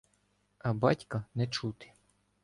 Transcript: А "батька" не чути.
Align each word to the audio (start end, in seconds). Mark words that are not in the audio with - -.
А 0.59 0.73
"батька" 0.73 1.25
не 1.35 1.47
чути. 1.47 1.93